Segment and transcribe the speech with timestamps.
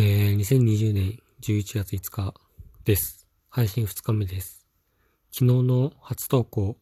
[0.00, 2.32] えー、2020年11月5日
[2.84, 3.26] です。
[3.48, 4.64] 配信2日目です。
[5.32, 6.76] 昨日の初投稿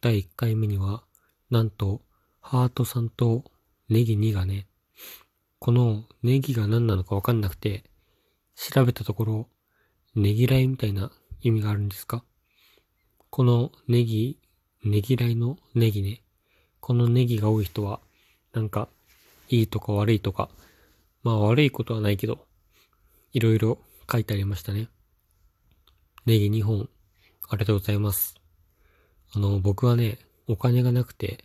[0.00, 1.02] 第1回目には、
[1.50, 2.00] なんと、
[2.40, 3.42] ハートさんと
[3.88, 4.68] ネギ2がね、
[5.58, 7.82] このネギが何なのかわかんなくて、
[8.54, 9.48] 調べたところ、
[10.14, 11.10] ネギライみたいな
[11.40, 12.22] 意味があるんですか？
[13.30, 14.38] このネギ、
[14.84, 16.22] ネギライのネギね。
[16.78, 17.98] このネギが多い人は、
[18.52, 18.88] なんか、
[19.48, 20.48] いいとか悪いとか、
[21.24, 22.46] まあ悪いことはないけど、
[23.32, 23.78] いろいろ
[24.10, 24.88] 書いてありましたね。
[26.26, 26.88] ネギ2本、
[27.48, 28.34] ありがとうございます。
[29.32, 31.44] あの、僕はね、お金がなくて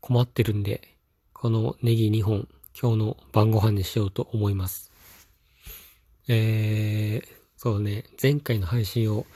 [0.00, 0.96] 困ってるんで、
[1.32, 2.48] このネギ2本、
[2.80, 4.92] 今日の晩ご飯にしようと思います。
[6.28, 9.26] えー、そうね、前回の配信を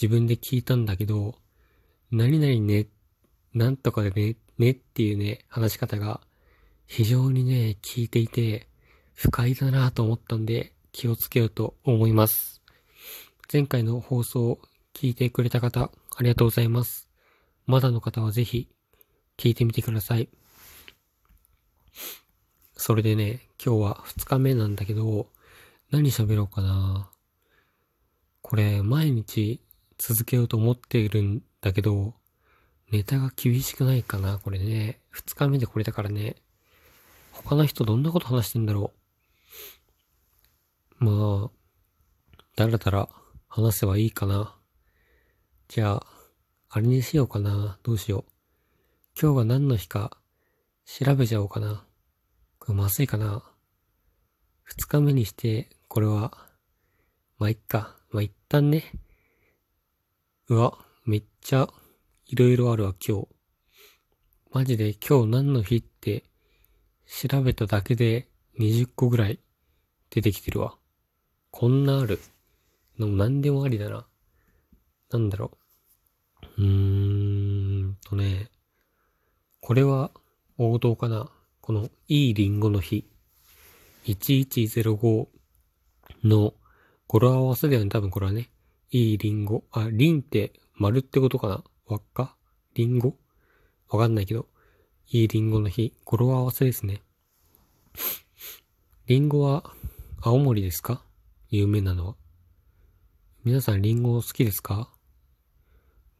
[0.00, 1.34] 自分で聞いたんだけど、
[2.10, 2.88] 何々ね、
[3.52, 6.20] なんとかでね、ねっていうね、話し方が
[6.86, 8.68] 非常にね、聞いていて、
[9.12, 12.62] 不快だなと思ったんで、気をつけようと思います。
[13.52, 14.60] 前回の放送を
[14.94, 17.08] 聞いてくれた方、ありがとうございます。
[17.66, 18.68] まだの方はぜひ、
[19.36, 20.28] 聞いてみてください。
[22.76, 25.26] それでね、今日は2日目なんだけど、
[25.90, 27.10] 何喋ろうかな。
[28.40, 29.60] これ、毎日
[29.98, 32.14] 続けようと思っているんだけど、
[32.92, 35.00] ネタが厳しくないかな、これね。
[35.12, 36.36] 2日目でこれだからね。
[37.32, 39.03] 他の人どんなこと話してんだろう。
[41.04, 43.10] まあ、だらだら
[43.46, 44.56] 話せばいいかな。
[45.68, 46.06] じゃあ、
[46.70, 47.78] あれにしようかな。
[47.82, 48.32] どうしよう。
[49.20, 50.16] 今日が何の日か
[50.86, 51.84] 調べちゃおうかな。
[52.58, 53.42] これまずいかな。
[54.62, 56.38] 二日目にして、これは、
[57.38, 57.98] まあ、いっか。
[58.10, 58.90] まあ、一旦ね。
[60.48, 61.68] うわ、めっちゃ、
[62.24, 63.28] いろいろあるわ、今日。
[64.52, 66.24] マジで今日何の日って、
[67.04, 69.38] 調べただけで20個ぐらい
[70.08, 70.78] 出てきてるわ。
[71.56, 72.18] こんなある。
[72.98, 74.04] の何でもありだな。
[75.12, 75.52] なんだろ
[76.58, 76.62] う。
[76.62, 78.50] うーんとね。
[79.60, 80.10] これは
[80.58, 81.30] 王道かな。
[81.60, 83.08] このいいリンゴの日。
[84.04, 85.28] 1105
[86.24, 86.54] の
[87.06, 87.88] 語呂合わせだよね。
[87.88, 88.50] 多分これはね。
[88.90, 89.62] いいリンゴ。
[89.70, 92.34] あ、リンって丸ってことかな輪っか？
[92.74, 93.14] リンゴ？
[93.90, 94.48] わかんないけど。
[95.06, 95.94] いいリンゴの日。
[96.04, 97.02] 語呂合わせですね。
[99.06, 99.72] リンゴは
[100.20, 101.03] 青森ですか？
[101.56, 102.16] 有名なのは。
[103.44, 104.90] 皆さんリンゴ好きですか？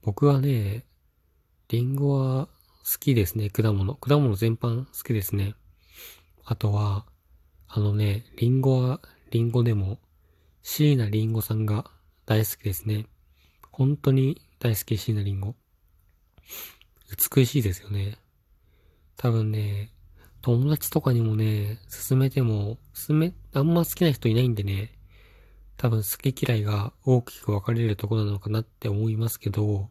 [0.01, 0.85] 僕はね、
[1.69, 3.97] リンゴは好きですね、果物。
[3.97, 5.57] 果物全般好きですね。
[6.45, 7.05] あとは、
[7.67, 9.01] あのね、リンゴは
[9.33, 9.99] リンゴでも、
[10.63, 11.91] 椎名林檎さんが
[12.27, 13.07] 大好きですね。
[13.73, 15.55] 本当に大好き、椎名林檎。
[17.37, 18.19] 美しいですよね。
[19.17, 19.91] 多分ね、
[20.43, 24.93] 友達とかにもね、勧めても、勧め、あんま好きな人いないんでね、
[25.77, 29.91] 多分好き嫌いが大きく分かれるところなのかなって思いますけど、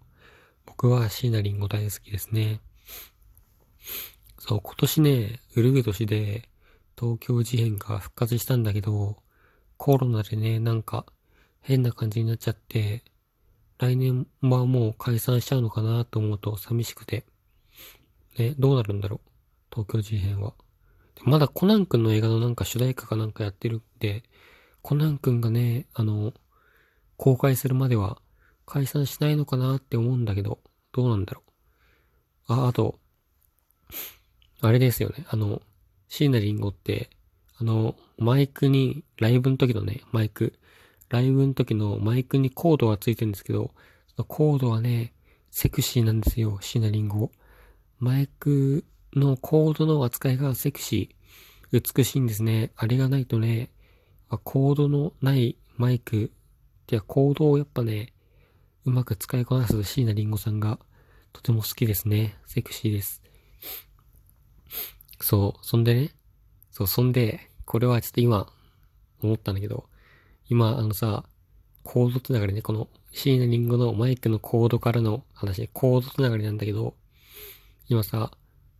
[0.65, 2.61] 僕は椎名林檎大好きですね。
[4.39, 6.49] そう、今年ね、ウルグ年で
[6.97, 9.17] 東京事変が復活したんだけど、
[9.77, 11.05] コロナでね、なんか
[11.61, 13.03] 変な感じになっちゃって、
[13.77, 17.25] 来年はもう解散しちゃうのかなと思うと寂しくて。
[18.37, 19.29] ね、どうなるんだろう。
[19.69, 20.53] 東京事変は。
[21.23, 24.23] まだコナン君の映画のなんか主題歌かなんかやってるんで、
[24.83, 26.33] コナン君がね、あの、
[27.15, 28.21] 公開するまでは
[28.65, 30.59] 解散しないのかなって思うんだけど、
[30.91, 31.41] どうなんだろ
[32.49, 32.53] う。
[32.53, 32.99] あ、あと、
[34.59, 35.25] あれですよね。
[35.29, 35.61] あの、
[36.09, 37.09] 椎名林檎って、
[37.57, 40.59] あの、マイクに、ライブの時のね、マイク、
[41.07, 43.71] ライブの時のマイクにコードがついてるんですけど、
[44.07, 45.13] そのコードはね、
[45.49, 47.29] セクシーなんですよ、椎名林檎。
[47.99, 48.83] マイク
[49.15, 52.73] のコードの扱いがセクシー、美しいんですね。
[52.75, 53.69] あれがないとね、
[54.37, 56.31] コードのないマイク、
[56.83, 58.13] ってかコードをやっぱね、
[58.85, 60.79] うまく使いこなす椎名林檎さんが
[61.31, 62.37] とても好きですね。
[62.45, 63.23] セクシーです。
[65.21, 66.11] そう、そんでね、
[66.71, 68.51] そう、そんで、これはちょっと今、
[69.21, 69.85] 思ったんだけど、
[70.49, 71.23] 今、あのさ、
[71.83, 76.95] コードつながりね、この椎名林檎のマイクのコードからの話、コードつながりなんだけど、
[77.87, 78.31] 今さ、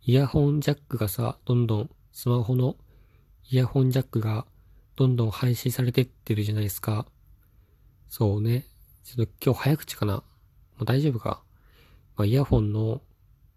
[0.02, 2.76] イヤホンジャックがさ、どんどんスマホの
[3.50, 4.46] イヤホンジャックが
[4.96, 7.06] どんどん配信されてってるじゃないですか。
[8.10, 8.66] そうね。
[9.04, 10.14] ちょっと今日早口かな。
[10.16, 10.24] も
[10.82, 11.42] う大丈夫か。
[12.16, 13.02] まあ、イヤホンの、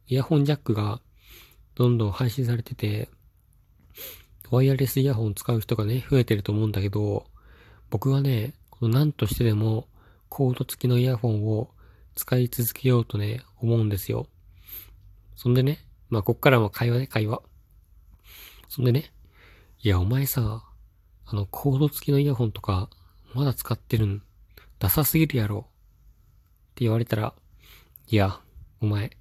[0.09, 1.01] イヤホンジャックが
[1.75, 3.11] どんどん配信されてて、
[4.51, 7.27] ワイヤレスイヤホン使う人がね、増えてると思うんだけど、
[7.91, 9.89] 僕はね、この何としてでも
[10.29, 11.71] コード付きのイヤホンを
[12.15, 14.27] 使い続けようとね、思うんですよ。
[15.35, 17.43] そんでね、まあ、こっからも会話ね、会話。
[18.69, 19.13] そんでね、
[19.83, 20.66] いや、お前さ、
[21.27, 22.89] あの、コード付きのイヤホンとか、
[23.35, 24.23] まだ使ってるん、
[24.79, 25.67] ダサすぎるやろ。
[25.69, 27.35] って言われたら、
[28.09, 28.41] いや、
[28.81, 29.17] お前、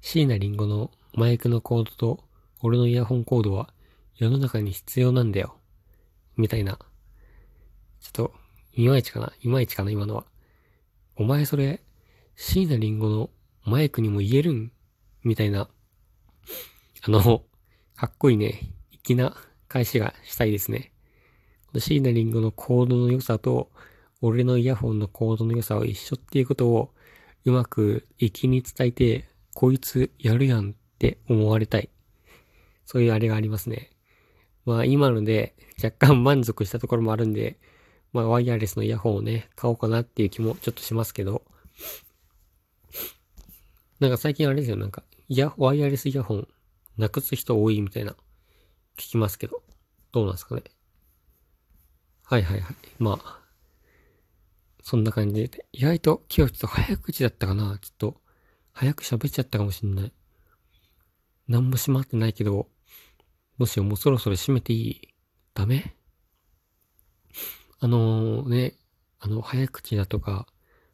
[0.00, 2.24] 椎名林檎のマイクのコードと、
[2.62, 3.72] 俺のイヤホンコードは
[4.16, 5.56] 世の中に必要なんだよ。
[6.36, 6.78] みたいな。
[8.00, 8.32] ちょっと、
[8.72, 10.24] いまいちかないまいちかな今のは。
[11.16, 11.82] お前それ、
[12.36, 13.30] 椎名林檎の
[13.64, 14.72] マイクにも言えるん？
[15.22, 15.68] みたいな。
[17.02, 17.42] あの、
[17.96, 18.72] かっこいいね、
[19.02, 19.36] 粋な
[19.68, 20.92] 返しがしたいですね。
[21.78, 23.70] 椎名林檎のコードの良さと、
[24.20, 26.92] 俺のイヤホンのコードの良さは一緒っていうことを、
[27.44, 31.90] うまく粋に伝えて、こいつやるやんって思われたい。
[32.84, 33.90] そういうあれがありますね。
[34.64, 37.58] まあ今ので若干満足したところもあるんで、
[38.12, 41.42] まあワイヤレスのイヤホンをね、買おうかなっていう気もちょっとしますけど、
[44.00, 46.48] なんか最近あれですよ、なんか、イヤ、ワイヤレスイヤホン、
[46.96, 48.12] なくす人多いみたいな、
[48.96, 49.62] 聞きますけど、
[50.12, 50.62] どうなんですかね。
[52.30, 52.74] はいはいはい。
[53.00, 53.40] まあ、
[54.84, 55.66] そんな感じで。
[55.72, 58.20] 意外と今日ちょっと早口だったかなちょっと、
[58.70, 60.12] 早く喋っちゃったかもしんない。
[61.48, 62.68] 何も閉まってないけど、
[63.58, 65.08] もしもうそろそろ閉めていい？
[65.54, 65.96] ダメ？
[67.80, 68.74] あのー、ね、
[69.18, 70.46] あの、早口だとか、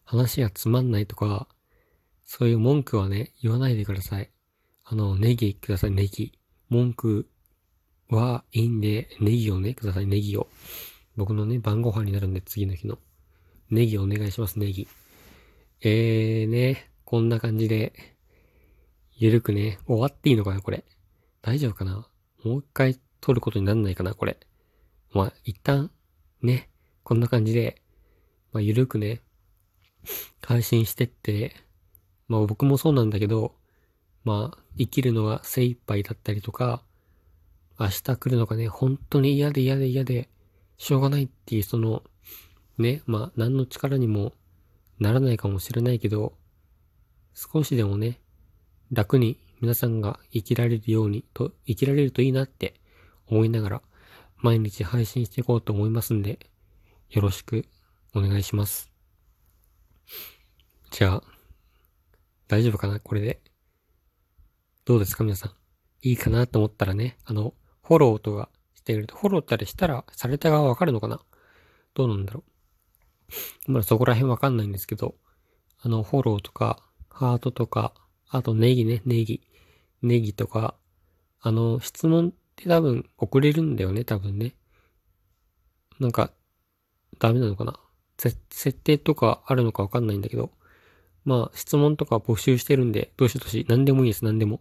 [0.04, 1.48] 話がつまんないとか、
[2.24, 4.30] そういう文句はね、言わないでください。
[4.84, 6.32] あの、ネギください、ネギ。
[6.70, 7.28] 文句
[8.08, 10.48] はいいんで、ネギをね、ください、ネギを。
[11.16, 12.98] 僕のね、晩ご飯になるんで、次の日の。
[13.70, 14.86] ネギお願いします、ネギ。
[15.80, 17.92] えーね、こんな感じで、
[19.16, 20.84] ゆるくね、終わっていいのかな、これ。
[21.42, 22.06] 大丈夫かな？
[22.44, 24.38] もう一回撮ることになんないかな、これ。
[25.12, 25.90] まあ、一旦、
[26.42, 26.68] ね、
[27.02, 27.80] こんな感じで、
[28.52, 29.22] まあ、ゆるくね、
[30.42, 31.56] 配信してって、
[32.28, 33.54] まあ僕もそうなんだけど、
[34.24, 36.82] まあ、生きるのが精一杯だったりとか、
[37.78, 40.28] 明日来るのがね、本当に嫌で嫌で嫌で、
[40.78, 42.02] しょうがないっていうその、
[42.78, 44.32] ね、まあ何の力にも
[44.99, 46.34] ならないかもしれないけど、
[47.34, 48.20] 少しでもね、
[48.93, 52.81] 楽に皆さんが生きられるようにと、生きられるといいなって
[53.26, 53.82] 思いながら、
[54.37, 56.38] 毎日配信していこうと思いますんで、
[57.11, 57.67] よろしく
[58.14, 58.90] お願いします。
[60.90, 61.23] じゃあ、
[62.49, 63.40] 大丈夫かなこれで。
[64.84, 65.52] どうですか皆さん。
[66.02, 68.49] いいかなと思ったらね、あの、フォローとか
[68.86, 71.20] してくれると、フォローったりしたら、された側わかるのかな？
[71.94, 72.44] どうなんだろ
[73.66, 73.72] う？
[73.72, 75.16] まだそこら辺わかんないんですけど、
[75.80, 77.92] あの、フォローとか、ハートとか、
[78.28, 79.42] あとネギね、ネギ。
[80.02, 80.76] ネギとか、
[81.40, 84.54] あの、質問って多分送れるんだよね、多分ね。
[85.98, 86.30] なんか、
[87.18, 87.80] ダメなのかな？
[88.18, 90.52] 設定とかあるのかわかんないんだけど、
[91.24, 94.60] まあ、質問とか募集してるんで、どうしどし、何でもいいです、何でも。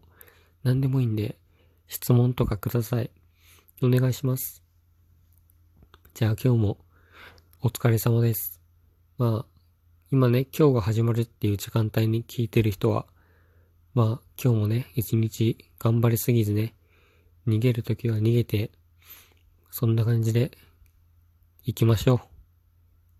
[0.64, 1.38] 何でもいいんで、
[1.88, 3.12] 質問とかください。
[3.82, 4.64] お願いします。
[6.14, 6.78] じゃあ今日も
[7.62, 8.62] お疲れ様です。
[9.18, 9.46] まあ、
[10.12, 13.06] 今ね、今日が始まるっていう時間帯に聞いてる人は、
[13.94, 16.74] まあ、今日もね、一日頑張りすぎずね、
[17.46, 18.72] 逃げるときは逃げて、
[19.72, 20.52] そんな感じで
[21.64, 22.20] 行きましょう。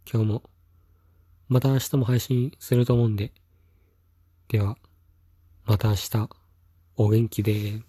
[0.10, 0.44] 今日も。
[1.50, 3.34] また明日も配信すると思うんで。
[4.48, 4.78] では、
[5.66, 6.30] また明日、
[6.96, 7.82] お元気で